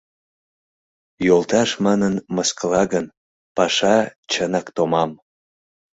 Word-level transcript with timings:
«Йолташ 1.27 1.69
манын 1.85 2.15
мыскыла 2.35 2.83
гын, 2.93 3.05
паша, 3.55 3.97
чынак, 4.31 4.67
томам. 4.75 5.11